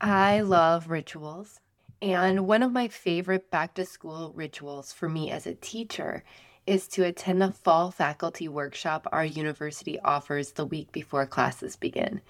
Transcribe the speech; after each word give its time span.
I 0.00 0.40
love 0.40 0.88
rituals. 0.88 1.60
And 2.00 2.46
one 2.46 2.62
of 2.62 2.72
my 2.72 2.88
favorite 2.88 3.50
back 3.50 3.74
to 3.74 3.84
school 3.84 4.32
rituals 4.34 4.94
for 4.94 5.10
me 5.10 5.30
as 5.30 5.46
a 5.46 5.54
teacher 5.54 6.24
is 6.66 6.88
to 6.88 7.04
attend 7.04 7.42
the 7.42 7.52
fall 7.52 7.90
faculty 7.90 8.48
workshop 8.48 9.06
our 9.12 9.26
university 9.26 10.00
offers 10.00 10.52
the 10.52 10.64
week 10.64 10.90
before 10.90 11.26
classes 11.26 11.76
begin. 11.76 12.22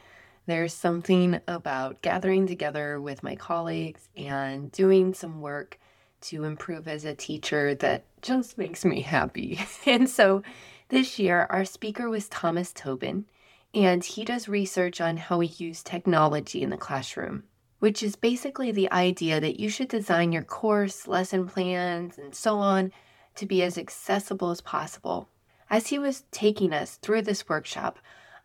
There's 0.46 0.75
something 0.75 1.41
about 1.46 2.03
gathering 2.03 2.48
together 2.48 3.01
with 3.01 3.22
my 3.22 3.37
colleagues 3.37 4.09
and 4.16 4.73
doing 4.73 5.14
some 5.14 5.41
work 5.41 5.79
to 6.23 6.43
improve 6.43 6.89
as 6.89 7.05
a 7.05 7.14
teacher 7.14 7.77
that 7.77 8.02
just 8.21 8.59
makes 8.59 8.84
me 8.84 9.02
happy. 9.02 9.61
And 9.87 10.11
so 10.11 10.43
this 10.89 11.21
year, 11.21 11.46
our 11.50 11.64
speaker 11.64 12.11
was 12.11 12.29
Thomas 12.29 12.73
Tobin, 12.73 13.27
and 13.73 14.05
he 14.05 14.25
does 14.25 14.48
research 14.48 15.00
on 15.00 15.18
how 15.18 15.39
we 15.39 15.46
use 15.46 15.84
technology 15.84 16.62
in 16.62 16.71
the 16.71 16.77
classroom 16.77 17.45
which 17.80 18.02
is 18.02 18.14
basically 18.14 18.70
the 18.70 18.90
idea 18.92 19.40
that 19.40 19.58
you 19.58 19.68
should 19.68 19.88
design 19.88 20.32
your 20.32 20.43
course, 20.43 21.08
lesson 21.08 21.48
plans, 21.48 22.16
and 22.18 22.34
so 22.34 22.58
on 22.58 22.93
to 23.34 23.46
be 23.46 23.62
as 23.62 23.76
accessible 23.76 24.50
as 24.50 24.61
possible. 24.61 25.29
As 25.68 25.88
he 25.88 25.98
was 25.98 26.24
taking 26.30 26.72
us 26.72 26.96
through 26.96 27.22
this 27.22 27.48
workshop, 27.48 27.98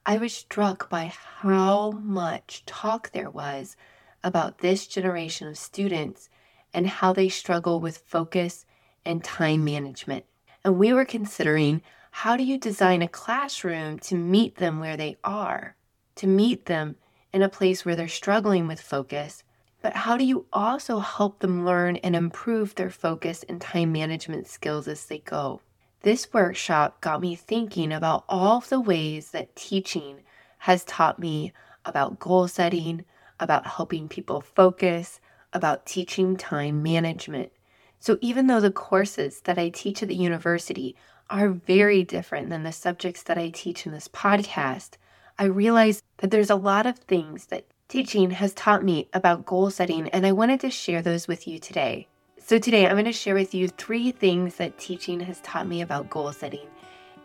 I 0.05 0.17
was 0.17 0.33
struck 0.33 0.89
by 0.89 1.11
how 1.39 1.91
much 1.91 2.65
talk 2.65 3.11
there 3.11 3.29
was 3.29 3.75
about 4.23 4.59
this 4.59 4.87
generation 4.87 5.47
of 5.47 5.57
students 5.57 6.29
and 6.73 6.87
how 6.87 7.13
they 7.13 7.29
struggle 7.29 7.79
with 7.79 7.97
focus 7.97 8.65
and 9.03 9.23
time 9.23 9.63
management. 9.63 10.25
And 10.63 10.77
we 10.77 10.93
were 10.93 11.05
considering 11.05 11.81
how 12.11 12.37
do 12.37 12.43
you 12.43 12.57
design 12.57 13.01
a 13.01 13.07
classroom 13.07 13.99
to 13.99 14.15
meet 14.15 14.55
them 14.55 14.79
where 14.79 14.95
they 14.97 15.17
are, 15.23 15.75
to 16.15 16.27
meet 16.27 16.65
them 16.65 16.95
in 17.35 17.41
a 17.41 17.49
place 17.49 17.83
where 17.83 17.97
they're 17.97 18.07
struggling 18.07 18.65
with 18.65 18.79
focus, 18.79 19.43
but 19.81 19.93
how 19.93 20.15
do 20.15 20.23
you 20.23 20.45
also 20.53 20.99
help 20.99 21.39
them 21.39 21.65
learn 21.65 21.97
and 21.97 22.15
improve 22.15 22.73
their 22.75 22.89
focus 22.89 23.43
and 23.49 23.59
time 23.59 23.91
management 23.91 24.47
skills 24.47 24.87
as 24.87 25.05
they 25.05 25.17
go? 25.17 25.59
This 26.03 26.31
workshop 26.31 27.01
got 27.01 27.19
me 27.19 27.35
thinking 27.35 27.91
about 27.91 28.23
all 28.29 28.59
of 28.59 28.69
the 28.69 28.79
ways 28.79 29.31
that 29.31 29.53
teaching 29.53 30.21
has 30.59 30.85
taught 30.85 31.19
me 31.19 31.51
about 31.83 32.19
goal 32.19 32.47
setting, 32.47 33.03
about 33.37 33.67
helping 33.67 34.07
people 34.07 34.39
focus, 34.39 35.19
about 35.51 35.85
teaching 35.85 36.37
time 36.37 36.81
management. 36.81 37.51
So, 37.99 38.17
even 38.21 38.47
though 38.47 38.61
the 38.61 38.71
courses 38.71 39.41
that 39.41 39.57
I 39.57 39.67
teach 39.67 40.01
at 40.01 40.07
the 40.07 40.15
university 40.15 40.95
are 41.29 41.49
very 41.49 42.01
different 42.05 42.49
than 42.49 42.63
the 42.63 42.71
subjects 42.71 43.23
that 43.23 43.37
I 43.37 43.49
teach 43.49 43.85
in 43.85 43.91
this 43.91 44.07
podcast, 44.07 44.91
I 45.37 45.45
realized 45.45 46.01
that 46.19 46.31
there's 46.31 46.49
a 46.49 46.55
lot 46.55 46.85
of 46.85 46.97
things 46.97 47.47
that 47.47 47.65
teaching 47.89 48.31
has 48.31 48.53
taught 48.53 48.85
me 48.85 49.09
about 49.11 49.45
goal 49.45 49.69
setting, 49.69 50.07
and 50.09 50.25
I 50.25 50.31
wanted 50.31 50.61
to 50.61 50.69
share 50.69 51.01
those 51.01 51.27
with 51.27 51.45
you 51.45 51.59
today. 51.59 52.07
So, 52.39 52.57
today 52.57 52.85
I'm 52.85 52.93
going 52.93 53.03
to 53.03 53.11
share 53.11 53.33
with 53.33 53.53
you 53.53 53.67
three 53.67 54.11
things 54.11 54.55
that 54.55 54.77
teaching 54.77 55.19
has 55.19 55.41
taught 55.41 55.67
me 55.67 55.81
about 55.81 56.09
goal 56.09 56.31
setting, 56.31 56.65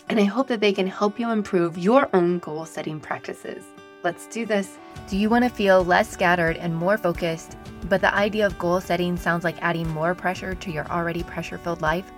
and 0.09 0.19
I 0.19 0.25
hope 0.25 0.49
that 0.49 0.59
they 0.59 0.73
can 0.73 0.89
help 0.89 1.21
you 1.21 1.31
improve 1.31 1.79
your 1.79 2.09
own 2.13 2.41
goal 2.41 2.67
setting 2.67 2.99
practices. 2.99 3.63
Let's 4.03 4.27
do 4.27 4.45
this. 4.45 4.77
Do 5.09 5.17
you 5.17 5.31
want 5.31 5.45
to 5.45 5.51
feel 5.51 5.85
less 5.85 6.11
scattered 6.11 6.57
and 6.57 6.75
more 6.75 6.99
focused, 6.99 7.57
but 7.89 8.01
the 8.01 8.13
idea 8.13 8.45
of 8.45 8.59
goal 8.59 8.81
setting 8.81 9.17
sounds 9.17 9.45
like 9.45 9.63
adding 9.63 9.89
more 9.89 10.17
pressure 10.17 10.57
to 10.57 10.71
your 10.73 10.91
already 10.91 11.23
pressure 11.23 11.59
filled 11.59 11.81
life? 11.81 12.11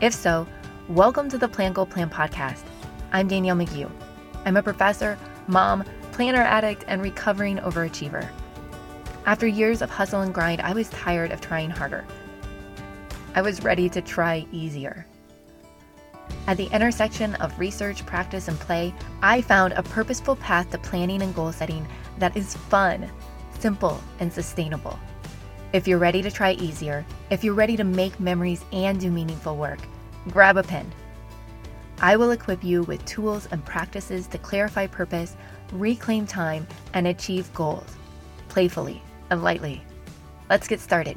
If 0.00 0.14
so, 0.14 0.46
welcome 0.88 1.28
to 1.30 1.38
the 1.38 1.48
Plan 1.48 1.72
Goal 1.72 1.86
Plan 1.86 2.08
podcast. 2.08 2.62
I'm 3.10 3.26
Danielle 3.26 3.56
McGeough. 3.56 4.07
I'm 4.48 4.56
a 4.56 4.62
professor, 4.62 5.18
mom, 5.46 5.84
planner 6.12 6.40
addict, 6.40 6.86
and 6.88 7.02
recovering 7.02 7.58
overachiever. 7.58 8.26
After 9.26 9.46
years 9.46 9.82
of 9.82 9.90
hustle 9.90 10.22
and 10.22 10.32
grind, 10.32 10.62
I 10.62 10.72
was 10.72 10.88
tired 10.88 11.32
of 11.32 11.42
trying 11.42 11.68
harder. 11.68 12.06
I 13.34 13.42
was 13.42 13.62
ready 13.62 13.90
to 13.90 14.00
try 14.00 14.46
easier. 14.50 15.04
At 16.46 16.56
the 16.56 16.70
intersection 16.72 17.34
of 17.34 17.58
research, 17.58 18.06
practice, 18.06 18.48
and 18.48 18.58
play, 18.58 18.94
I 19.20 19.42
found 19.42 19.74
a 19.74 19.82
purposeful 19.82 20.36
path 20.36 20.70
to 20.70 20.78
planning 20.78 21.20
and 21.20 21.34
goal 21.34 21.52
setting 21.52 21.86
that 22.16 22.34
is 22.34 22.56
fun, 22.56 23.06
simple, 23.58 24.00
and 24.18 24.32
sustainable. 24.32 24.98
If 25.74 25.86
you're 25.86 25.98
ready 25.98 26.22
to 26.22 26.30
try 26.30 26.52
easier, 26.52 27.04
if 27.28 27.44
you're 27.44 27.52
ready 27.52 27.76
to 27.76 27.84
make 27.84 28.18
memories 28.18 28.64
and 28.72 28.98
do 28.98 29.10
meaningful 29.10 29.58
work, 29.58 29.80
grab 30.30 30.56
a 30.56 30.62
pen 30.62 30.90
I 32.00 32.16
will 32.16 32.30
equip 32.30 32.62
you 32.62 32.84
with 32.84 33.04
tools 33.06 33.48
and 33.50 33.64
practices 33.64 34.26
to 34.28 34.38
clarify 34.38 34.86
purpose, 34.86 35.36
reclaim 35.72 36.26
time, 36.26 36.66
and 36.94 37.08
achieve 37.08 37.52
goals 37.54 37.96
playfully 38.48 39.02
and 39.30 39.42
lightly. 39.42 39.82
Let's 40.48 40.68
get 40.68 40.80
started. 40.80 41.16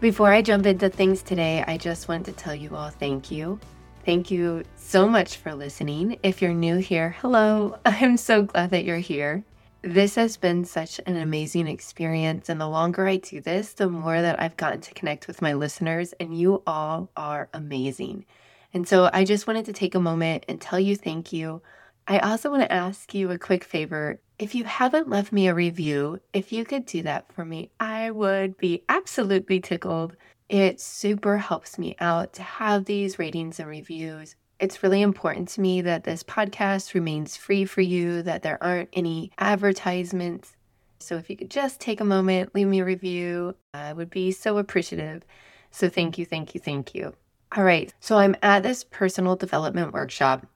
Before 0.00 0.32
I 0.32 0.42
jump 0.42 0.66
into 0.66 0.88
things 0.88 1.22
today, 1.22 1.64
I 1.66 1.78
just 1.78 2.08
want 2.08 2.26
to 2.26 2.32
tell 2.32 2.54
you 2.54 2.76
all 2.76 2.90
thank 2.90 3.30
you. 3.30 3.58
Thank 4.04 4.30
you 4.30 4.64
so 4.76 5.08
much 5.08 5.38
for 5.38 5.54
listening. 5.54 6.18
If 6.22 6.42
you're 6.42 6.52
new 6.52 6.76
here, 6.76 7.16
hello. 7.20 7.78
I'm 7.84 8.16
so 8.16 8.42
glad 8.42 8.70
that 8.70 8.84
you're 8.84 8.98
here. 8.98 9.42
This 9.82 10.14
has 10.14 10.36
been 10.36 10.64
such 10.64 11.00
an 11.06 11.16
amazing 11.16 11.68
experience. 11.68 12.48
And 12.48 12.60
the 12.60 12.68
longer 12.68 13.06
I 13.06 13.16
do 13.16 13.40
this, 13.40 13.72
the 13.72 13.88
more 13.88 14.20
that 14.20 14.40
I've 14.40 14.56
gotten 14.56 14.80
to 14.82 14.94
connect 14.94 15.26
with 15.26 15.42
my 15.42 15.54
listeners, 15.54 16.14
and 16.20 16.38
you 16.38 16.62
all 16.66 17.10
are 17.16 17.48
amazing. 17.52 18.26
And 18.74 18.88
so 18.88 19.08
I 19.12 19.24
just 19.24 19.46
wanted 19.46 19.66
to 19.66 19.72
take 19.72 19.94
a 19.94 20.00
moment 20.00 20.44
and 20.48 20.60
tell 20.60 20.80
you 20.80 20.96
thank 20.96 21.32
you. 21.32 21.62
I 22.08 22.18
also 22.18 22.50
want 22.50 22.62
to 22.62 22.72
ask 22.72 23.14
you 23.14 23.30
a 23.30 23.38
quick 23.38 23.62
favor. 23.62 24.20
If 24.38 24.54
you 24.54 24.64
haven't 24.64 25.08
left 25.08 25.32
me 25.32 25.46
a 25.46 25.54
review, 25.54 26.20
if 26.32 26.52
you 26.52 26.64
could 26.64 26.84
do 26.84 27.02
that 27.02 27.32
for 27.32 27.44
me, 27.44 27.70
I 27.78 28.10
would 28.10 28.58
be 28.58 28.82
absolutely 28.88 29.60
tickled. 29.60 30.16
It 30.48 30.80
super 30.80 31.38
helps 31.38 31.78
me 31.78 31.94
out 32.00 32.32
to 32.34 32.42
have 32.42 32.84
these 32.84 33.18
ratings 33.18 33.60
and 33.60 33.68
reviews. 33.68 34.34
It's 34.58 34.82
really 34.82 35.02
important 35.02 35.48
to 35.50 35.60
me 35.60 35.80
that 35.82 36.04
this 36.04 36.24
podcast 36.24 36.94
remains 36.94 37.36
free 37.36 37.64
for 37.64 37.80
you, 37.80 38.22
that 38.22 38.42
there 38.42 38.62
aren't 38.62 38.90
any 38.92 39.30
advertisements. 39.38 40.56
So 41.00 41.16
if 41.16 41.30
you 41.30 41.36
could 41.36 41.50
just 41.50 41.80
take 41.80 42.00
a 42.00 42.04
moment, 42.04 42.54
leave 42.54 42.66
me 42.66 42.80
a 42.80 42.84
review, 42.84 43.56
I 43.72 43.92
would 43.92 44.10
be 44.10 44.32
so 44.32 44.58
appreciative. 44.58 45.24
So 45.70 45.88
thank 45.88 46.18
you, 46.18 46.24
thank 46.24 46.54
you, 46.54 46.60
thank 46.60 46.94
you. 46.94 47.14
All 47.56 47.64
right. 47.64 47.92
So 48.00 48.18
I'm 48.18 48.34
at 48.42 48.64
this 48.64 48.82
personal 48.82 49.36
development 49.36 49.92
workshop. 49.92 50.46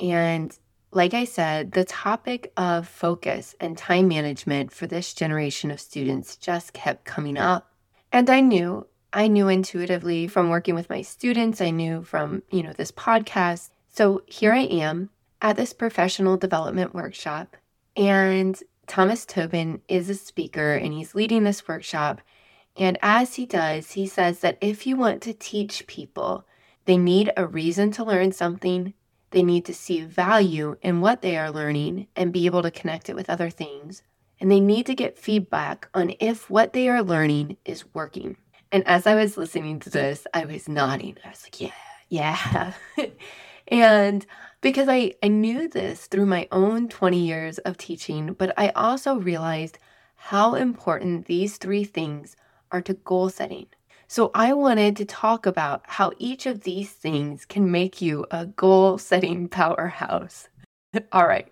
And 0.00 0.56
like 0.92 1.12
I 1.12 1.24
said, 1.24 1.72
the 1.72 1.84
topic 1.84 2.52
of 2.56 2.88
focus 2.88 3.54
and 3.60 3.76
time 3.76 4.08
management 4.08 4.72
for 4.72 4.86
this 4.86 5.12
generation 5.12 5.70
of 5.70 5.80
students 5.80 6.36
just 6.36 6.72
kept 6.72 7.04
coming 7.04 7.36
up. 7.36 7.70
And 8.12 8.30
I 8.30 8.40
knew, 8.40 8.86
I 9.12 9.28
knew 9.28 9.48
intuitively 9.48 10.26
from 10.26 10.48
working 10.48 10.74
with 10.74 10.88
my 10.88 11.02
students, 11.02 11.60
I 11.60 11.70
knew 11.70 12.02
from, 12.02 12.42
you 12.50 12.62
know, 12.62 12.72
this 12.72 12.92
podcast. 12.92 13.68
So 13.90 14.22
here 14.26 14.54
I 14.54 14.62
am 14.62 15.10
at 15.42 15.56
this 15.56 15.74
professional 15.74 16.38
development 16.38 16.94
workshop. 16.94 17.56
And 17.94 18.58
Thomas 18.86 19.26
Tobin 19.26 19.82
is 19.88 20.08
a 20.08 20.14
speaker 20.14 20.74
and 20.74 20.94
he's 20.94 21.14
leading 21.14 21.44
this 21.44 21.68
workshop. 21.68 22.22
And 22.76 22.98
as 23.02 23.34
he 23.34 23.46
does, 23.46 23.92
he 23.92 24.06
says 24.06 24.40
that 24.40 24.58
if 24.60 24.86
you 24.86 24.96
want 24.96 25.22
to 25.22 25.32
teach 25.34 25.86
people, 25.86 26.46
they 26.84 26.96
need 26.96 27.32
a 27.36 27.46
reason 27.46 27.90
to 27.92 28.04
learn 28.04 28.32
something. 28.32 28.94
They 29.30 29.42
need 29.42 29.64
to 29.66 29.74
see 29.74 30.02
value 30.02 30.76
in 30.80 31.00
what 31.00 31.22
they 31.22 31.36
are 31.36 31.50
learning 31.50 32.06
and 32.16 32.32
be 32.32 32.46
able 32.46 32.62
to 32.62 32.70
connect 32.70 33.08
it 33.08 33.16
with 33.16 33.28
other 33.28 33.50
things. 33.50 34.02
And 34.40 34.50
they 34.50 34.60
need 34.60 34.86
to 34.86 34.94
get 34.94 35.18
feedback 35.18 35.88
on 35.92 36.14
if 36.20 36.48
what 36.48 36.72
they 36.72 36.88
are 36.88 37.02
learning 37.02 37.56
is 37.64 37.84
working. 37.94 38.36
And 38.70 38.86
as 38.86 39.06
I 39.06 39.14
was 39.14 39.36
listening 39.36 39.80
to 39.80 39.90
this, 39.90 40.26
I 40.32 40.44
was 40.44 40.68
nodding. 40.68 41.16
I 41.24 41.30
was 41.30 41.42
like, 41.42 41.60
yeah, 41.60 41.72
yeah. 42.08 42.72
and 43.68 44.24
because 44.60 44.88
I, 44.88 45.14
I 45.22 45.28
knew 45.28 45.68
this 45.68 46.06
through 46.06 46.26
my 46.26 46.48
own 46.52 46.88
20 46.88 47.18
years 47.18 47.58
of 47.58 47.76
teaching, 47.76 48.34
but 48.34 48.52
I 48.56 48.70
also 48.70 49.16
realized 49.16 49.78
how 50.16 50.54
important 50.54 51.26
these 51.26 51.58
three 51.58 51.84
things 51.84 52.36
are 52.72 52.82
to 52.82 52.94
goal 52.94 53.28
setting. 53.28 53.66
So, 54.06 54.30
I 54.34 54.54
wanted 54.54 54.96
to 54.96 55.04
talk 55.04 55.44
about 55.44 55.82
how 55.84 56.12
each 56.18 56.46
of 56.46 56.62
these 56.62 56.90
things 56.90 57.44
can 57.44 57.70
make 57.70 58.00
you 58.00 58.24
a 58.30 58.46
goal 58.46 58.96
setting 58.98 59.48
powerhouse. 59.60 60.48
All 61.12 61.26
right. 61.26 61.48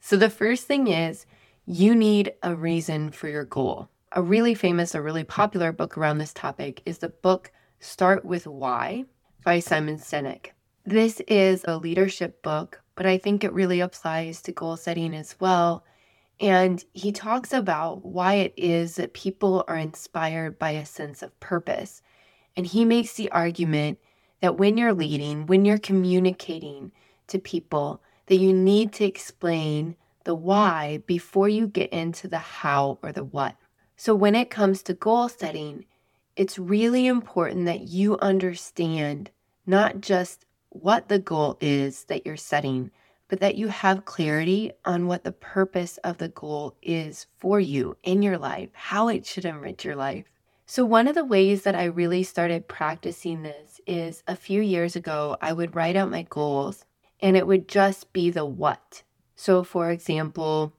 So, 0.00 0.16
the 0.16 0.30
first 0.30 0.66
thing 0.66 0.86
is 0.86 1.26
you 1.66 1.94
need 1.94 2.32
a 2.44 2.54
reason 2.54 3.10
for 3.10 3.28
your 3.28 3.44
goal. 3.44 3.88
A 4.12 4.22
really 4.22 4.54
famous, 4.54 4.94
a 4.94 5.02
really 5.02 5.24
popular 5.24 5.72
book 5.72 5.98
around 5.98 6.18
this 6.18 6.32
topic 6.32 6.80
is 6.86 6.98
the 6.98 7.08
book 7.08 7.50
Start 7.80 8.24
with 8.24 8.46
Why 8.46 9.04
by 9.44 9.58
Simon 9.58 9.98
Sinek. 9.98 10.50
This 10.84 11.20
is 11.26 11.64
a 11.66 11.76
leadership 11.76 12.40
book, 12.42 12.80
but 12.94 13.06
I 13.06 13.18
think 13.18 13.42
it 13.42 13.52
really 13.52 13.80
applies 13.80 14.40
to 14.42 14.52
goal 14.52 14.76
setting 14.76 15.14
as 15.14 15.34
well 15.40 15.84
and 16.40 16.84
he 16.92 17.12
talks 17.12 17.52
about 17.52 18.04
why 18.04 18.34
it 18.34 18.54
is 18.56 18.96
that 18.96 19.14
people 19.14 19.64
are 19.68 19.76
inspired 19.76 20.58
by 20.58 20.70
a 20.72 20.84
sense 20.84 21.22
of 21.22 21.38
purpose. 21.40 22.02
And 22.56 22.66
he 22.66 22.84
makes 22.84 23.14
the 23.14 23.30
argument 23.30 23.98
that 24.40 24.58
when 24.58 24.76
you're 24.76 24.92
leading, 24.92 25.46
when 25.46 25.64
you're 25.64 25.78
communicating 25.78 26.92
to 27.28 27.38
people, 27.38 28.02
that 28.26 28.36
you 28.36 28.52
need 28.52 28.92
to 28.94 29.04
explain 29.04 29.96
the 30.24 30.34
why 30.34 31.02
before 31.06 31.48
you 31.48 31.66
get 31.66 31.90
into 31.90 32.28
the 32.28 32.38
how 32.38 32.98
or 33.02 33.12
the 33.12 33.24
what. 33.24 33.56
So, 33.96 34.14
when 34.14 34.34
it 34.34 34.50
comes 34.50 34.82
to 34.82 34.94
goal 34.94 35.28
setting, 35.28 35.86
it's 36.34 36.58
really 36.58 37.06
important 37.06 37.64
that 37.64 37.88
you 37.88 38.18
understand 38.18 39.30
not 39.64 40.02
just 40.02 40.44
what 40.68 41.08
the 41.08 41.18
goal 41.18 41.56
is 41.60 42.04
that 42.04 42.26
you're 42.26 42.36
setting, 42.36 42.90
but 43.28 43.40
that 43.40 43.56
you 43.56 43.68
have 43.68 44.04
clarity 44.04 44.72
on 44.84 45.06
what 45.06 45.24
the 45.24 45.32
purpose 45.32 45.98
of 45.98 46.18
the 46.18 46.28
goal 46.28 46.76
is 46.82 47.26
for 47.38 47.58
you 47.58 47.96
in 48.02 48.22
your 48.22 48.38
life, 48.38 48.70
how 48.72 49.08
it 49.08 49.26
should 49.26 49.44
enrich 49.44 49.84
your 49.84 49.96
life. 49.96 50.26
So, 50.66 50.84
one 50.84 51.06
of 51.06 51.14
the 51.14 51.24
ways 51.24 51.62
that 51.62 51.74
I 51.76 51.84
really 51.84 52.22
started 52.22 52.68
practicing 52.68 53.42
this 53.42 53.80
is 53.86 54.22
a 54.26 54.34
few 54.34 54.60
years 54.60 54.96
ago, 54.96 55.36
I 55.40 55.52
would 55.52 55.76
write 55.76 55.96
out 55.96 56.10
my 56.10 56.22
goals 56.22 56.84
and 57.20 57.36
it 57.36 57.46
would 57.46 57.68
just 57.68 58.12
be 58.12 58.30
the 58.30 58.44
what. 58.44 59.02
So, 59.36 59.62
for 59.62 59.90
example, 59.90 60.72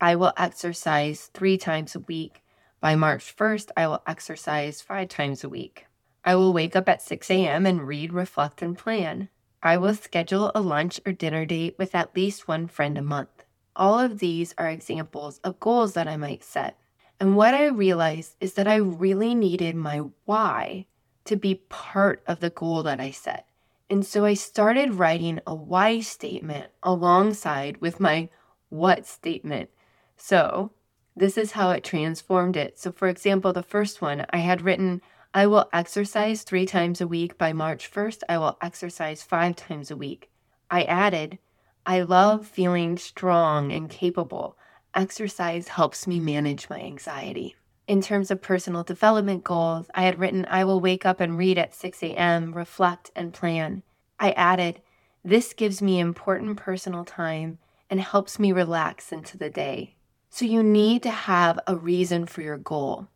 I 0.00 0.16
will 0.16 0.32
exercise 0.36 1.30
three 1.34 1.58
times 1.58 1.94
a 1.94 2.00
week. 2.00 2.42
By 2.80 2.94
March 2.94 3.36
1st, 3.36 3.70
I 3.76 3.86
will 3.88 4.02
exercise 4.06 4.80
five 4.80 5.08
times 5.08 5.42
a 5.42 5.48
week. 5.48 5.86
I 6.24 6.34
will 6.34 6.52
wake 6.52 6.76
up 6.76 6.88
at 6.88 7.02
6 7.02 7.30
a.m. 7.30 7.66
and 7.66 7.86
read, 7.86 8.12
reflect, 8.12 8.62
and 8.62 8.76
plan. 8.78 9.28
I 9.62 9.76
will 9.76 9.94
schedule 9.94 10.52
a 10.54 10.60
lunch 10.60 11.00
or 11.04 11.12
dinner 11.12 11.44
date 11.44 11.76
with 11.78 11.94
at 11.94 12.14
least 12.14 12.48
one 12.48 12.66
friend 12.66 12.96
a 12.96 13.02
month. 13.02 13.44
All 13.74 13.98
of 13.98 14.18
these 14.18 14.54
are 14.58 14.68
examples 14.68 15.40
of 15.44 15.60
goals 15.60 15.94
that 15.94 16.08
I 16.08 16.16
might 16.16 16.44
set. 16.44 16.78
And 17.20 17.36
what 17.36 17.54
I 17.54 17.66
realized 17.66 18.36
is 18.40 18.54
that 18.54 18.68
I 18.68 18.76
really 18.76 19.34
needed 19.34 19.74
my 19.74 20.02
why 20.24 20.86
to 21.24 21.36
be 21.36 21.62
part 21.68 22.22
of 22.26 22.40
the 22.40 22.50
goal 22.50 22.82
that 22.84 23.00
I 23.00 23.10
set. 23.10 23.46
And 23.90 24.04
so 24.04 24.24
I 24.24 24.34
started 24.34 24.94
writing 24.94 25.40
a 25.46 25.54
why 25.54 26.00
statement 26.00 26.68
alongside 26.82 27.80
with 27.80 28.00
my 28.00 28.28
what 28.68 29.06
statement. 29.06 29.70
So 30.16 30.72
this 31.16 31.36
is 31.36 31.52
how 31.52 31.70
it 31.70 31.82
transformed 31.82 32.56
it. 32.56 32.78
So, 32.78 32.92
for 32.92 33.08
example, 33.08 33.52
the 33.52 33.62
first 33.62 34.00
one 34.00 34.26
I 34.30 34.38
had 34.38 34.62
written, 34.62 35.02
I 35.38 35.46
will 35.46 35.68
exercise 35.72 36.42
three 36.42 36.66
times 36.66 37.00
a 37.00 37.06
week. 37.06 37.38
By 37.38 37.52
March 37.52 37.88
1st, 37.88 38.24
I 38.28 38.38
will 38.38 38.58
exercise 38.60 39.22
five 39.22 39.54
times 39.54 39.88
a 39.88 39.96
week. 39.96 40.32
I 40.68 40.82
added, 40.82 41.38
I 41.86 42.00
love 42.00 42.44
feeling 42.44 42.98
strong 42.98 43.70
and 43.70 43.88
capable. 43.88 44.56
Exercise 44.96 45.68
helps 45.68 46.08
me 46.08 46.18
manage 46.18 46.68
my 46.68 46.80
anxiety. 46.80 47.54
In 47.86 48.02
terms 48.02 48.32
of 48.32 48.42
personal 48.42 48.82
development 48.82 49.44
goals, 49.44 49.86
I 49.94 50.02
had 50.02 50.18
written, 50.18 50.44
I 50.50 50.64
will 50.64 50.80
wake 50.80 51.06
up 51.06 51.20
and 51.20 51.38
read 51.38 51.56
at 51.56 51.72
6 51.72 52.02
a.m., 52.02 52.52
reflect, 52.52 53.12
and 53.14 53.32
plan. 53.32 53.84
I 54.18 54.32
added, 54.32 54.82
This 55.24 55.52
gives 55.52 55.80
me 55.80 56.00
important 56.00 56.56
personal 56.56 57.04
time 57.04 57.58
and 57.88 58.00
helps 58.00 58.40
me 58.40 58.50
relax 58.50 59.12
into 59.12 59.38
the 59.38 59.50
day. 59.50 59.94
So, 60.30 60.44
you 60.44 60.64
need 60.64 61.04
to 61.04 61.10
have 61.10 61.60
a 61.64 61.76
reason 61.76 62.26
for 62.26 62.42
your 62.42 62.58
goal. 62.58 63.06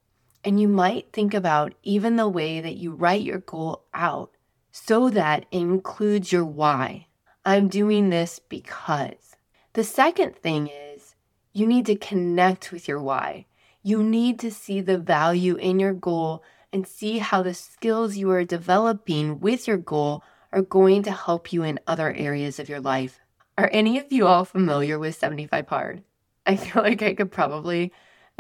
And 0.45 0.61
you 0.61 0.69
might 0.69 1.13
think 1.13 1.35
about 1.35 1.75
even 1.83 2.17
the 2.17 2.29
way 2.29 2.61
that 2.61 2.77
you 2.77 2.93
write 2.93 3.23
your 3.23 3.39
goal 3.39 3.85
out 3.95 4.33
so 4.73 5.11
that 5.11 5.47
it 5.51 5.59
includes 5.59 6.33
your 6.33 6.45
why. 6.45 7.07
I'm 7.45 7.69
doing 7.69 8.11
this 8.11 8.39
because. 8.39 9.37
The 9.75 9.85
second 9.85 10.37
thing 10.37 10.69
is 10.69 11.15
you 11.53 11.67
need 11.67 11.87
to 11.87 11.97
connect 11.97 12.73
with 12.73 12.89
your 12.89 13.01
why. 13.01 13.47
You 13.83 14.03
need 14.03 14.39
to 14.41 14.51
see 14.51 14.81
the 14.81 14.99
value 14.99 15.57
in 15.57 15.79
your 15.79 15.93
goal 15.93 16.43
and 16.73 16.87
see 16.87 17.19
how 17.19 17.43
the 17.43 17.55
skills 17.55 18.17
you 18.17 18.31
are 18.31 18.45
developing 18.45 19.41
with 19.41 19.69
your 19.69 19.77
goal 19.77 20.23
are 20.53 20.63
going 20.63 21.03
to 21.03 21.13
help 21.13 21.53
you 21.53 21.63
in 21.63 21.81
other 21.87 22.13
areas 22.13 22.59
of 22.59 22.69
your 22.69 22.81
life. 22.81 23.21
Are 23.59 23.71
any 23.73 23.99
of 23.99 24.11
you 24.11 24.27
all 24.27 24.45
familiar 24.45 24.99
with 24.99 25.15
75 25.15 25.69
Hard? 25.69 26.03
I 26.47 26.57
feel 26.57 26.83
like 26.85 27.03
I 27.03 27.15
could 27.15 27.31
probably 27.31 27.93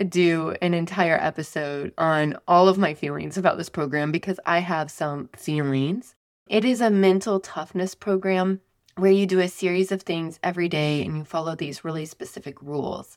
do 0.08 0.56
an 0.62 0.74
entire 0.74 1.18
episode 1.20 1.92
on 1.98 2.36
all 2.48 2.68
of 2.68 2.78
my 2.78 2.94
feelings 2.94 3.36
about 3.36 3.58
this 3.58 3.68
program 3.68 4.10
because 4.10 4.40
I 4.46 4.58
have 4.58 4.90
some 4.90 5.28
feelings. 5.36 6.14
It 6.48 6.64
is 6.64 6.80
a 6.80 6.90
mental 6.90 7.40
toughness 7.40 7.94
program 7.94 8.60
where 8.96 9.12
you 9.12 9.26
do 9.26 9.40
a 9.40 9.48
series 9.48 9.92
of 9.92 10.02
things 10.02 10.38
every 10.42 10.68
day 10.68 11.04
and 11.04 11.16
you 11.16 11.24
follow 11.24 11.54
these 11.54 11.84
really 11.84 12.04
specific 12.04 12.60
rules. 12.60 13.16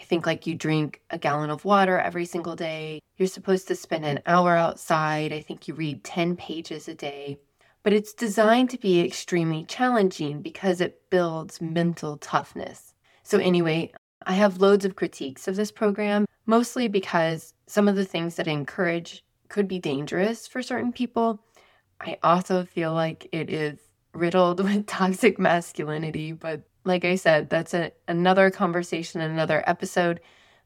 I 0.00 0.04
think 0.04 0.26
like 0.26 0.46
you 0.46 0.54
drink 0.54 1.00
a 1.10 1.18
gallon 1.18 1.50
of 1.50 1.64
water 1.64 1.98
every 1.98 2.24
single 2.24 2.56
day. 2.56 3.00
You're 3.16 3.28
supposed 3.28 3.68
to 3.68 3.76
spend 3.76 4.04
an 4.04 4.20
hour 4.26 4.56
outside. 4.56 5.32
I 5.32 5.40
think 5.40 5.68
you 5.68 5.74
read 5.74 6.02
10 6.02 6.36
pages 6.36 6.88
a 6.88 6.94
day. 6.94 7.38
But 7.84 7.92
it's 7.92 8.14
designed 8.14 8.70
to 8.70 8.78
be 8.78 9.00
extremely 9.00 9.64
challenging 9.64 10.40
because 10.40 10.80
it 10.80 11.08
builds 11.10 11.60
mental 11.60 12.16
toughness. 12.16 12.94
So, 13.24 13.38
anyway, 13.38 13.92
I 14.26 14.34
have 14.34 14.60
loads 14.60 14.84
of 14.84 14.96
critiques 14.96 15.48
of 15.48 15.56
this 15.56 15.70
program, 15.70 16.26
mostly 16.46 16.88
because 16.88 17.54
some 17.66 17.88
of 17.88 17.96
the 17.96 18.04
things 18.04 18.36
that 18.36 18.48
I 18.48 18.52
encourage 18.52 19.24
could 19.48 19.68
be 19.68 19.78
dangerous 19.78 20.46
for 20.46 20.62
certain 20.62 20.92
people. 20.92 21.40
I 22.00 22.18
also 22.22 22.64
feel 22.64 22.92
like 22.92 23.28
it 23.32 23.50
is 23.50 23.78
riddled 24.12 24.60
with 24.64 24.86
toxic 24.86 25.38
masculinity, 25.38 26.32
but 26.32 26.62
like 26.84 27.04
I 27.04 27.14
said, 27.14 27.48
that's 27.48 27.74
a, 27.74 27.92
another 28.08 28.50
conversation, 28.50 29.20
another 29.20 29.62
episode. 29.66 30.20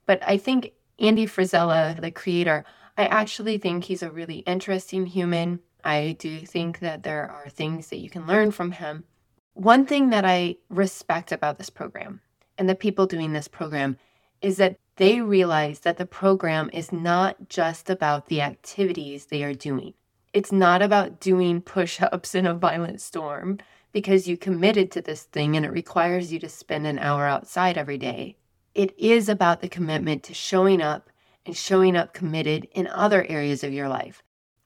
But 0.06 0.22
I 0.26 0.38
think 0.38 0.72
Andy 0.98 1.26
Frisella, 1.26 2.00
the 2.00 2.10
creator, 2.10 2.64
I 2.96 3.06
actually 3.06 3.58
think 3.58 3.84
he's 3.84 4.02
a 4.02 4.10
really 4.10 4.38
interesting 4.38 5.06
human. 5.06 5.60
I 5.84 6.16
do 6.18 6.40
think 6.40 6.78
that 6.78 7.02
there 7.02 7.30
are 7.30 7.50
things 7.50 7.88
that 7.88 7.98
you 7.98 8.08
can 8.08 8.26
learn 8.26 8.50
from 8.50 8.72
him. 8.72 9.04
One 9.52 9.86
thing 9.86 10.10
that 10.10 10.24
I 10.24 10.56
respect 10.68 11.32
about 11.32 11.58
this 11.58 11.70
program 11.70 12.20
and 12.58 12.68
the 12.68 12.74
people 12.74 13.06
doing 13.06 13.32
this 13.32 13.48
program 13.48 13.96
is 14.40 14.56
that 14.56 14.76
they 14.96 15.20
realize 15.20 15.80
that 15.80 15.98
the 15.98 16.06
program 16.06 16.70
is 16.72 16.92
not 16.92 17.48
just 17.48 17.90
about 17.90 18.26
the 18.26 18.40
activities 18.40 19.26
they 19.26 19.42
are 19.42 19.54
doing. 19.54 19.94
It's 20.32 20.52
not 20.52 20.82
about 20.82 21.20
doing 21.20 21.60
push 21.60 22.00
ups 22.00 22.34
in 22.34 22.46
a 22.46 22.54
violent 22.54 23.00
storm 23.00 23.58
because 23.92 24.28
you 24.28 24.36
committed 24.36 24.90
to 24.92 25.00
this 25.00 25.22
thing 25.22 25.56
and 25.56 25.64
it 25.64 25.72
requires 25.72 26.32
you 26.32 26.38
to 26.40 26.48
spend 26.48 26.86
an 26.86 26.98
hour 26.98 27.26
outside 27.26 27.78
every 27.78 27.98
day. 27.98 28.36
It 28.74 28.94
is 28.98 29.28
about 29.28 29.60
the 29.60 29.68
commitment 29.68 30.22
to 30.24 30.34
showing 30.34 30.82
up 30.82 31.08
and 31.46 31.56
showing 31.56 31.96
up 31.96 32.12
committed 32.12 32.68
in 32.72 32.86
other 32.88 33.24
areas 33.24 33.64
of 33.64 33.72
your 33.72 33.88
life. 33.88 34.22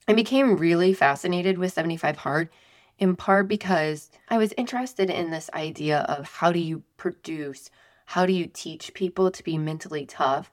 I 0.08 0.14
became 0.14 0.56
really 0.56 0.92
fascinated 0.92 1.58
with 1.58 1.72
75 1.72 2.16
Hard 2.16 2.48
in 3.00 3.16
part 3.16 3.48
because 3.48 4.10
I 4.28 4.36
was 4.36 4.52
interested 4.58 5.08
in 5.08 5.30
this 5.30 5.50
idea 5.54 6.00
of 6.00 6.30
how 6.30 6.52
do 6.52 6.58
you 6.58 6.82
produce, 6.98 7.70
how 8.04 8.26
do 8.26 8.32
you 8.32 8.46
teach 8.46 8.92
people 8.92 9.30
to 9.30 9.42
be 9.42 9.56
mentally 9.56 10.04
tough. 10.04 10.52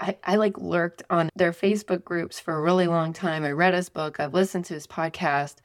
I, 0.00 0.16
I 0.24 0.36
like 0.36 0.58
lurked 0.58 1.04
on 1.08 1.30
their 1.36 1.52
Facebook 1.52 2.04
groups 2.04 2.40
for 2.40 2.56
a 2.56 2.60
really 2.60 2.88
long 2.88 3.12
time. 3.12 3.44
I 3.44 3.52
read 3.52 3.74
his 3.74 3.88
book, 3.88 4.18
I've 4.18 4.34
listened 4.34 4.64
to 4.66 4.74
his 4.74 4.88
podcast, 4.88 5.56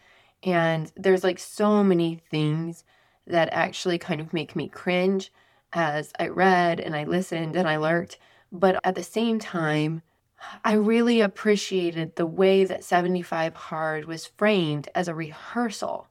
and 0.44 0.92
there's 0.96 1.24
like 1.24 1.40
so 1.40 1.84
many 1.84 2.22
things 2.30 2.84
that 3.26 3.50
actually 3.52 3.98
kind 3.98 4.22
of 4.22 4.32
make 4.32 4.56
me 4.56 4.68
cringe 4.68 5.32
as 5.74 6.14
I 6.20 6.28
read 6.28 6.80
and 6.80 6.96
I 6.96 7.06
listened 7.06 7.56
and 7.56 7.68
I 7.68 7.78
lurked. 7.78 8.20
But 8.52 8.80
at 8.84 8.94
the 8.94 9.04
same 9.04 9.40
time, 9.40 10.04
I 10.64 10.74
really 10.74 11.22
appreciated 11.22 12.16
the 12.16 12.26
way 12.26 12.66
that 12.66 12.84
75 12.84 13.56
Hard 13.56 14.06
was 14.06 14.28
framed 14.28 14.90
as 14.94 15.08
a 15.08 15.16
rehearsal 15.16 16.09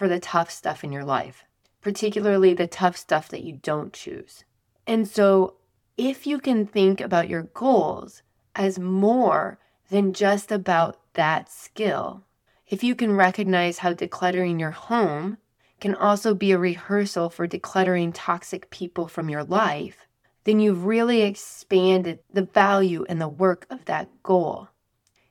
for 0.00 0.08
the 0.08 0.18
tough 0.18 0.50
stuff 0.50 0.82
in 0.82 0.90
your 0.92 1.04
life, 1.04 1.44
particularly 1.82 2.54
the 2.54 2.66
tough 2.66 2.96
stuff 2.96 3.28
that 3.28 3.44
you 3.44 3.60
don't 3.62 3.92
choose. 3.92 4.44
And 4.86 5.06
so, 5.06 5.56
if 5.98 6.26
you 6.26 6.38
can 6.38 6.64
think 6.64 7.02
about 7.02 7.28
your 7.28 7.42
goals 7.42 8.22
as 8.56 8.78
more 8.78 9.58
than 9.90 10.14
just 10.14 10.50
about 10.50 10.98
that 11.12 11.50
skill, 11.52 12.24
if 12.66 12.82
you 12.82 12.94
can 12.94 13.14
recognize 13.14 13.80
how 13.80 13.92
decluttering 13.92 14.58
your 14.58 14.70
home 14.70 15.36
can 15.80 15.94
also 15.94 16.32
be 16.32 16.52
a 16.52 16.58
rehearsal 16.58 17.28
for 17.28 17.46
decluttering 17.46 18.12
toxic 18.14 18.70
people 18.70 19.06
from 19.06 19.28
your 19.28 19.44
life, 19.44 20.06
then 20.44 20.60
you've 20.60 20.86
really 20.86 21.20
expanded 21.20 22.20
the 22.32 22.46
value 22.46 23.04
and 23.06 23.20
the 23.20 23.28
work 23.28 23.66
of 23.68 23.84
that 23.84 24.08
goal. 24.22 24.70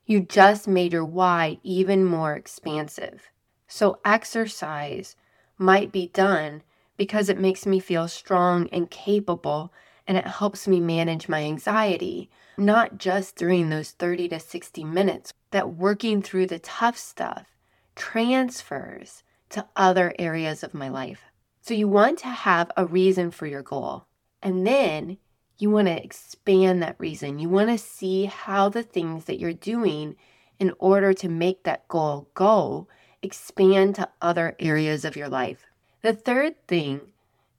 You 0.06 0.20
just 0.20 0.68
made 0.68 0.94
your 0.94 1.06
why 1.06 1.58
even 1.64 2.06
more 2.06 2.36
expansive. 2.36 3.32
So, 3.72 4.00
exercise 4.04 5.16
might 5.60 5.92
be 5.92 6.08
done 6.08 6.64
because 6.98 7.30
it 7.30 7.40
makes 7.40 7.68
me 7.68 7.80
feel 7.80 8.08
strong 8.08 8.68
and 8.72 8.90
capable 8.90 9.72
and 10.08 10.18
it 10.18 10.26
helps 10.26 10.68
me 10.68 10.80
manage 10.80 11.30
my 11.30 11.44
anxiety, 11.44 12.32
not 12.58 12.98
just 12.98 13.36
during 13.36 13.70
those 13.70 13.92
30 13.92 14.30
to 14.30 14.40
60 14.40 14.84
minutes, 14.84 15.32
that 15.52 15.76
working 15.76 16.24
through 16.24 16.48
the 16.48 16.58
tough 16.58 16.98
stuff 16.98 17.56
transfers 17.96 19.22
to 19.50 19.68
other 19.76 20.16
areas 20.18 20.64
of 20.64 20.74
my 20.74 20.90
life. 20.90 21.22
So, 21.62 21.76
you 21.76 21.88
want 21.88 22.18
to 22.20 22.28
have 22.28 22.72
a 22.76 22.88
reason 22.88 23.30
for 23.30 23.46
your 23.46 23.62
goal, 23.62 24.08
and 24.42 24.66
then 24.66 25.20
you 25.60 25.70
want 25.70 25.90
to 25.90 26.04
expand 26.04 26.82
that 26.82 26.96
reason. 26.98 27.38
You 27.38 27.50
want 27.50 27.70
to 27.70 27.78
see 27.78 28.26
how 28.26 28.70
the 28.70 28.82
things 28.82 29.26
that 29.26 29.40
you're 29.40 29.54
doing 29.54 30.16
in 30.58 30.74
order 30.80 31.14
to 31.14 31.30
make 31.30 31.66
that 31.66 31.88
goal 31.88 32.30
go 32.34 32.88
expand 33.22 33.96
to 33.96 34.10
other 34.22 34.56
areas 34.60 35.06
of 35.06 35.16
your 35.16 35.30
life. 35.30 35.66
The 36.02 36.14
third 36.14 36.56
thing 36.68 37.02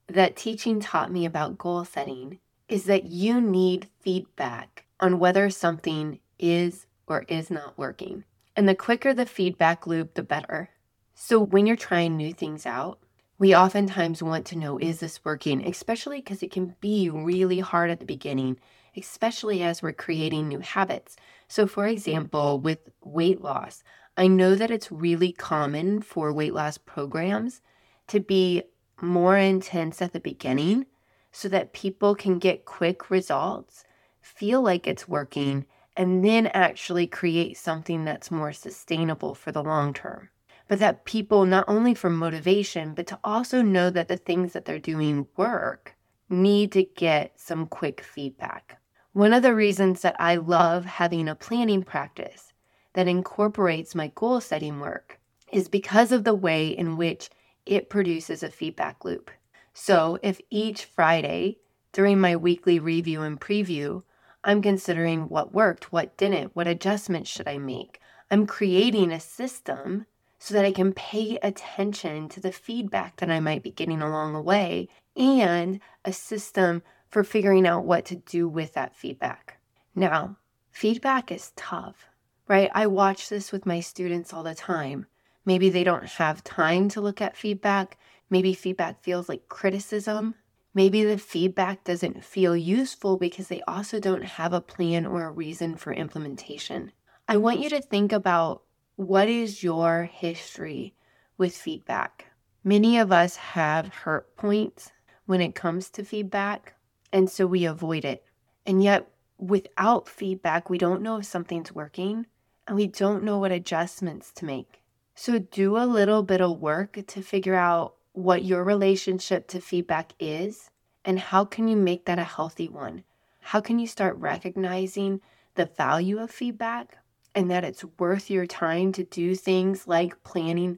that 0.07 0.35
teaching 0.35 0.79
taught 0.79 1.11
me 1.11 1.25
about 1.25 1.57
goal 1.57 1.85
setting 1.85 2.39
is 2.67 2.85
that 2.85 3.05
you 3.05 3.39
need 3.39 3.89
feedback 3.99 4.85
on 4.99 5.19
whether 5.19 5.49
something 5.49 6.19
is 6.39 6.85
or 7.07 7.25
is 7.27 7.51
not 7.51 7.77
working. 7.77 8.23
And 8.55 8.67
the 8.67 8.75
quicker 8.75 9.13
the 9.13 9.25
feedback 9.25 9.85
loop, 9.85 10.13
the 10.13 10.23
better. 10.23 10.69
So 11.13 11.39
when 11.39 11.65
you're 11.65 11.75
trying 11.75 12.17
new 12.17 12.33
things 12.33 12.65
out, 12.65 12.99
we 13.37 13.55
oftentimes 13.55 14.21
want 14.21 14.45
to 14.47 14.57
know 14.57 14.77
is 14.77 14.99
this 14.99 15.23
working, 15.25 15.65
especially 15.65 16.17
because 16.17 16.43
it 16.43 16.51
can 16.51 16.75
be 16.79 17.09
really 17.09 17.59
hard 17.59 17.89
at 17.89 17.99
the 17.99 18.05
beginning, 18.05 18.59
especially 18.95 19.63
as 19.63 19.81
we're 19.81 19.93
creating 19.93 20.47
new 20.47 20.59
habits. 20.59 21.15
So, 21.47 21.65
for 21.65 21.87
example, 21.87 22.59
with 22.59 22.79
weight 23.03 23.41
loss, 23.41 23.83
I 24.17 24.27
know 24.27 24.55
that 24.55 24.71
it's 24.71 24.91
really 24.91 25.31
common 25.31 26.01
for 26.01 26.33
weight 26.33 26.53
loss 26.53 26.77
programs 26.77 27.61
to 28.07 28.19
be 28.19 28.63
more 29.01 29.37
intense 29.37 30.01
at 30.01 30.13
the 30.13 30.19
beginning 30.19 30.85
so 31.31 31.47
that 31.49 31.73
people 31.73 32.13
can 32.13 32.39
get 32.39 32.65
quick 32.65 33.09
results, 33.09 33.85
feel 34.21 34.61
like 34.61 34.85
it's 34.85 35.07
working, 35.07 35.65
and 35.95 36.23
then 36.23 36.47
actually 36.47 37.07
create 37.07 37.57
something 37.57 38.05
that's 38.05 38.31
more 38.31 38.51
sustainable 38.51 39.33
for 39.33 39.51
the 39.51 39.63
long 39.63 39.93
term 39.93 40.29
but 40.71 40.79
that 40.79 41.03
people, 41.03 41.45
not 41.45 41.65
only 41.67 41.93
for 41.93 42.09
motivation, 42.09 42.93
but 42.93 43.05
to 43.05 43.19
also 43.25 43.61
know 43.61 43.89
that 43.89 44.07
the 44.07 44.15
things 44.15 44.53
that 44.53 44.63
they're 44.63 44.79
doing 44.79 45.27
work, 45.35 45.97
need 46.29 46.71
to 46.71 46.81
get 46.81 47.37
some 47.37 47.67
quick 47.67 47.99
feedback. 47.99 48.79
One 49.11 49.33
of 49.33 49.43
the 49.43 49.53
reasons 49.53 50.01
that 50.03 50.15
I 50.17 50.37
love 50.37 50.85
having 50.85 51.27
a 51.27 51.35
planning 51.35 51.83
practice 51.83 52.50
that 52.93 53.07
incorporates 53.07 53.95
my 53.95 54.11
goal 54.15 54.41
setting 54.41 54.79
work 54.79 55.19
is 55.51 55.67
because 55.67 56.11
of 56.11 56.23
the 56.23 56.35
way 56.35 56.67
in 56.67 56.97
which 56.97 57.29
it 57.65 57.89
produces 57.89 58.43
a 58.43 58.49
feedback 58.49 59.05
loop. 59.05 59.31
So, 59.73 60.17
if 60.21 60.41
each 60.49 60.85
Friday 60.85 61.57
during 61.93 62.19
my 62.19 62.35
weekly 62.35 62.79
review 62.79 63.21
and 63.21 63.39
preview, 63.39 64.03
I'm 64.43 64.61
considering 64.61 65.29
what 65.29 65.53
worked, 65.53 65.91
what 65.91 66.17
didn't, 66.17 66.55
what 66.55 66.67
adjustments 66.67 67.29
should 67.29 67.47
I 67.47 67.57
make, 67.57 67.99
I'm 68.29 68.47
creating 68.47 69.11
a 69.11 69.19
system 69.19 70.05
so 70.39 70.55
that 70.55 70.65
I 70.65 70.71
can 70.71 70.93
pay 70.93 71.37
attention 71.43 72.27
to 72.29 72.39
the 72.39 72.51
feedback 72.51 73.17
that 73.17 73.29
I 73.29 73.39
might 73.39 73.61
be 73.61 73.71
getting 73.71 74.01
along 74.01 74.33
the 74.33 74.41
way 74.41 74.89
and 75.15 75.79
a 76.03 76.11
system 76.11 76.81
for 77.09 77.23
figuring 77.23 77.67
out 77.67 77.85
what 77.85 78.05
to 78.05 78.15
do 78.15 78.47
with 78.47 78.73
that 78.73 78.95
feedback. 78.95 79.59
Now, 79.93 80.37
feedback 80.71 81.31
is 81.31 81.51
tough, 81.55 82.07
right? 82.51 82.69
I 82.73 82.85
watch 82.87 83.29
this 83.29 83.53
with 83.53 83.65
my 83.65 83.79
students 83.79 84.33
all 84.33 84.43
the 84.43 84.53
time. 84.53 85.05
Maybe 85.45 85.69
they 85.69 85.85
don't 85.85 86.03
have 86.03 86.43
time 86.43 86.89
to 86.89 86.99
look 86.99 87.21
at 87.21 87.37
feedback. 87.37 87.97
Maybe 88.29 88.53
feedback 88.53 89.01
feels 89.01 89.29
like 89.29 89.47
criticism. 89.47 90.35
Maybe 90.73 91.05
the 91.05 91.17
feedback 91.17 91.85
doesn't 91.85 92.25
feel 92.25 92.57
useful 92.57 93.15
because 93.15 93.47
they 93.47 93.61
also 93.69 94.01
don't 94.01 94.25
have 94.25 94.51
a 94.51 94.59
plan 94.59 95.05
or 95.05 95.23
a 95.23 95.31
reason 95.31 95.77
for 95.77 95.93
implementation. 95.93 96.91
I 97.25 97.37
want 97.37 97.61
you 97.61 97.69
to 97.69 97.81
think 97.81 98.11
about 98.11 98.63
what 98.97 99.29
is 99.29 99.63
your 99.63 100.03
history 100.03 100.93
with 101.37 101.55
feedback? 101.55 102.33
Many 102.65 102.97
of 102.97 103.13
us 103.13 103.37
have 103.37 103.87
hurt 103.87 104.35
points 104.35 104.91
when 105.25 105.39
it 105.39 105.55
comes 105.55 105.89
to 105.91 106.03
feedback, 106.03 106.75
and 107.13 107.29
so 107.29 107.47
we 107.47 107.63
avoid 107.63 108.03
it. 108.03 108.25
And 108.65 108.83
yet, 108.83 109.09
without 109.37 110.09
feedback, 110.09 110.69
we 110.69 110.77
don't 110.77 111.01
know 111.01 111.15
if 111.15 111.25
something's 111.25 111.73
working 111.73 112.25
and 112.67 112.75
we 112.75 112.87
don't 112.87 113.23
know 113.23 113.39
what 113.39 113.51
adjustments 113.51 114.31
to 114.33 114.45
make. 114.45 114.81
So, 115.15 115.39
do 115.39 115.77
a 115.77 115.85
little 115.85 116.23
bit 116.23 116.41
of 116.41 116.59
work 116.59 116.99
to 117.07 117.21
figure 117.21 117.55
out 117.55 117.95
what 118.13 118.43
your 118.43 118.63
relationship 118.63 119.47
to 119.49 119.61
feedback 119.61 120.13
is 120.19 120.69
and 121.03 121.19
how 121.19 121.45
can 121.45 121.67
you 121.67 121.75
make 121.75 122.05
that 122.05 122.19
a 122.19 122.23
healthy 122.23 122.67
one? 122.67 123.03
How 123.39 123.61
can 123.61 123.79
you 123.79 123.87
start 123.87 124.17
recognizing 124.17 125.21
the 125.55 125.65
value 125.65 126.19
of 126.19 126.31
feedback 126.31 126.97
and 127.33 127.49
that 127.49 127.63
it's 127.63 127.83
worth 127.97 128.29
your 128.29 128.45
time 128.45 128.91
to 128.93 129.03
do 129.03 129.35
things 129.35 129.87
like 129.87 130.23
planning, 130.23 130.77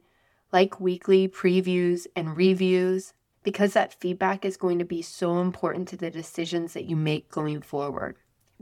like 0.52 0.80
weekly 0.80 1.28
previews 1.28 2.06
and 2.16 2.36
reviews, 2.36 3.12
because 3.42 3.74
that 3.74 4.00
feedback 4.00 4.44
is 4.44 4.56
going 4.56 4.78
to 4.78 4.84
be 4.84 5.02
so 5.02 5.40
important 5.40 5.88
to 5.88 5.96
the 5.96 6.10
decisions 6.10 6.72
that 6.72 6.86
you 6.86 6.96
make 6.96 7.30
going 7.30 7.60
forward. 7.60 8.16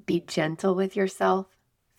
Be 0.05 0.21
gentle 0.21 0.75
with 0.75 0.97
yourself. 0.97 1.47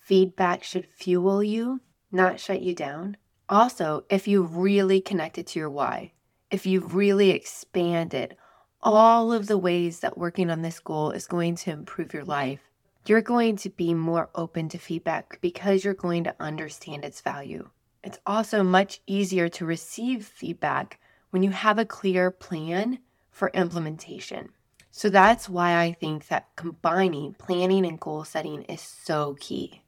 Feedback 0.04 0.62
should 0.62 0.84
fuel 0.84 1.42
you, 1.42 1.80
not 2.12 2.38
shut 2.38 2.60
you 2.60 2.74
down. 2.74 3.16
Also, 3.48 4.04
if 4.10 4.28
you 4.28 4.42
really 4.42 5.00
connected 5.00 5.46
to 5.46 5.58
your 5.58 5.70
why, 5.70 6.12
if 6.50 6.66
you've 6.66 6.94
really 6.94 7.30
expanded 7.30 8.36
all 8.82 9.32
of 9.32 9.46
the 9.46 9.56
ways 9.56 10.00
that 10.00 10.18
working 10.18 10.50
on 10.50 10.60
this 10.60 10.78
goal 10.78 11.10
is 11.10 11.26
going 11.26 11.54
to 11.54 11.70
improve 11.70 12.12
your 12.12 12.22
life, 12.22 12.60
you're 13.06 13.22
going 13.22 13.56
to 13.56 13.70
be 13.70 13.94
more 13.94 14.28
open 14.34 14.68
to 14.68 14.76
feedback 14.76 15.40
because 15.40 15.86
you're 15.86 15.94
going 15.94 16.24
to 16.24 16.36
understand 16.38 17.02
its 17.02 17.22
value. 17.22 17.70
It's 18.02 18.18
also 18.26 18.62
much 18.62 19.00
easier 19.06 19.48
to 19.48 19.64
receive 19.64 20.26
feedback 20.26 21.00
when 21.30 21.42
you 21.42 21.50
have 21.52 21.78
a 21.78 21.86
clear 21.86 22.30
plan 22.30 22.98
for 23.30 23.50
implementation. 23.54 24.50
So 24.90 25.08
that's 25.08 25.48
why 25.48 25.78
I 25.78 25.92
think 25.92 26.28
that 26.28 26.54
combining 26.56 27.32
planning 27.32 27.86
and 27.86 27.98
goal 27.98 28.24
setting 28.24 28.64
is 28.64 28.82
so 28.82 29.38
key. 29.40 29.80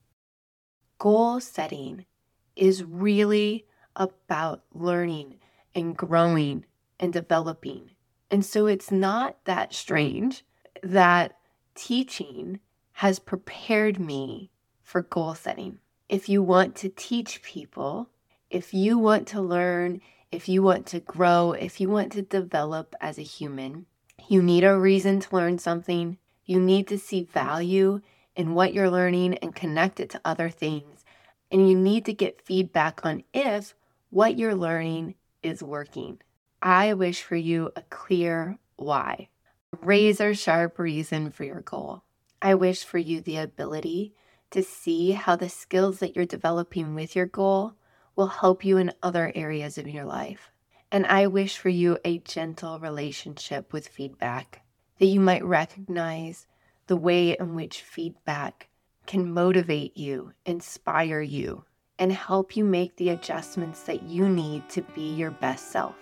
Goal 0.98 1.40
setting 1.40 2.06
is 2.54 2.82
really 2.84 3.66
about 3.94 4.64
learning 4.72 5.38
and 5.74 5.96
growing 5.96 6.64
and 6.98 7.12
developing. 7.12 7.90
And 8.30 8.44
so 8.44 8.66
it's 8.66 8.90
not 8.90 9.36
that 9.44 9.74
strange 9.74 10.44
that 10.82 11.36
teaching 11.74 12.60
has 12.92 13.18
prepared 13.18 14.00
me 14.00 14.50
for 14.82 15.02
goal 15.02 15.34
setting. 15.34 15.78
If 16.08 16.28
you 16.28 16.42
want 16.42 16.74
to 16.76 16.88
teach 16.88 17.42
people, 17.42 18.08
if 18.48 18.72
you 18.72 18.96
want 18.96 19.26
to 19.28 19.40
learn, 19.40 20.00
if 20.32 20.48
you 20.48 20.62
want 20.62 20.86
to 20.86 21.00
grow, 21.00 21.52
if 21.52 21.80
you 21.80 21.90
want 21.90 22.12
to 22.12 22.22
develop 22.22 22.94
as 23.00 23.18
a 23.18 23.22
human, 23.22 23.86
you 24.28 24.42
need 24.42 24.64
a 24.64 24.78
reason 24.78 25.20
to 25.20 25.36
learn 25.36 25.58
something. 25.58 26.18
You 26.44 26.60
need 26.60 26.86
to 26.88 26.98
see 26.98 27.24
value 27.24 28.00
in 28.36 28.54
what 28.54 28.74
you're 28.74 28.90
learning 28.90 29.34
and 29.38 29.54
connect 29.54 29.98
it 29.98 30.10
to 30.10 30.20
other 30.24 30.50
things. 30.50 31.04
And 31.50 31.68
you 31.68 31.76
need 31.76 32.04
to 32.04 32.12
get 32.12 32.44
feedback 32.44 33.04
on 33.04 33.24
if 33.32 33.74
what 34.10 34.38
you're 34.38 34.54
learning 34.54 35.14
is 35.42 35.62
working. 35.62 36.20
I 36.62 36.94
wish 36.94 37.22
for 37.22 37.36
you 37.36 37.70
a 37.76 37.82
clear 37.82 38.58
why, 38.76 39.28
a 39.72 39.84
razor 39.84 40.34
sharp 40.34 40.78
reason 40.78 41.30
for 41.30 41.44
your 41.44 41.60
goal. 41.60 42.02
I 42.42 42.54
wish 42.54 42.84
for 42.84 42.98
you 42.98 43.20
the 43.20 43.38
ability 43.38 44.14
to 44.50 44.62
see 44.62 45.12
how 45.12 45.36
the 45.36 45.48
skills 45.48 45.98
that 45.98 46.14
you're 46.14 46.26
developing 46.26 46.94
with 46.94 47.16
your 47.16 47.26
goal 47.26 47.74
will 48.14 48.28
help 48.28 48.64
you 48.64 48.76
in 48.76 48.92
other 49.02 49.32
areas 49.34 49.78
of 49.78 49.88
your 49.88 50.04
life. 50.04 50.50
And 50.90 51.06
I 51.06 51.26
wish 51.26 51.58
for 51.58 51.68
you 51.68 51.98
a 52.04 52.18
gentle 52.18 52.78
relationship 52.78 53.72
with 53.72 53.88
feedback, 53.88 54.62
that 54.98 55.06
you 55.06 55.20
might 55.20 55.44
recognize 55.44 56.46
the 56.86 56.96
way 56.96 57.36
in 57.38 57.54
which 57.54 57.82
feedback 57.82 58.68
can 59.06 59.32
motivate 59.32 59.96
you, 59.96 60.32
inspire 60.44 61.20
you, 61.20 61.64
and 61.98 62.12
help 62.12 62.56
you 62.56 62.64
make 62.64 62.96
the 62.96 63.10
adjustments 63.10 63.82
that 63.82 64.02
you 64.02 64.28
need 64.28 64.68
to 64.68 64.82
be 64.94 65.14
your 65.14 65.30
best 65.30 65.70
self. 65.70 65.96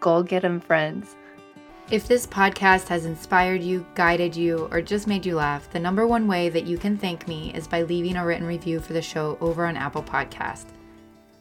Go 0.00 0.22
get 0.22 0.42
them, 0.42 0.60
friends. 0.60 1.16
If 1.90 2.06
this 2.08 2.26
podcast 2.26 2.88
has 2.88 3.04
inspired 3.04 3.62
you, 3.62 3.84
guided 3.94 4.34
you, 4.34 4.68
or 4.70 4.80
just 4.80 5.06
made 5.06 5.26
you 5.26 5.34
laugh, 5.34 5.70
the 5.70 5.80
number 5.80 6.06
one 6.06 6.26
way 6.26 6.48
that 6.48 6.66
you 6.66 6.78
can 6.78 6.96
thank 6.96 7.28
me 7.28 7.52
is 7.54 7.66
by 7.66 7.82
leaving 7.82 8.16
a 8.16 8.24
written 8.24 8.46
review 8.46 8.80
for 8.80 8.92
the 8.92 9.02
show 9.02 9.36
over 9.40 9.66
on 9.66 9.76
Apple 9.76 10.02
Podcast. 10.02 10.66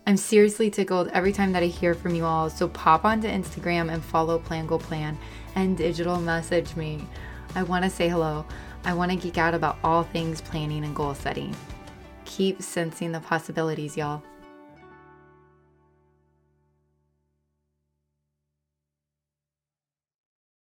I'm 0.07 0.17
seriously 0.17 0.69
tickled 0.69 1.09
every 1.09 1.31
time 1.31 1.51
that 1.53 1.63
I 1.63 1.67
hear 1.67 1.93
from 1.93 2.15
you 2.15 2.25
all, 2.25 2.49
so 2.49 2.67
pop 2.67 3.05
onto 3.05 3.27
Instagram 3.27 3.93
and 3.93 4.03
follow 4.03 4.39
Plan 4.39 4.65
Goal 4.65 4.79
Plan 4.79 5.17
and 5.55 5.77
digital 5.77 6.19
message 6.19 6.75
me. 6.75 7.05
I 7.53 7.63
want 7.63 7.83
to 7.83 7.89
say 7.89 8.09
hello. 8.09 8.45
I 8.83 8.93
want 8.93 9.11
to 9.11 9.17
geek 9.17 9.37
out 9.37 9.53
about 9.53 9.77
all 9.83 10.03
things 10.03 10.41
planning 10.41 10.83
and 10.83 10.95
goal 10.95 11.13
setting. 11.13 11.55
Keep 12.25 12.61
sensing 12.61 13.11
the 13.11 13.19
possibilities, 13.19 13.95
y'all. 13.95 14.23